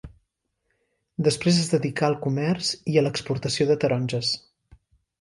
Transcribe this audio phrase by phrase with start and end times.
[1.27, 4.37] Després es dedicà al comerç i a l'exportació de taronges.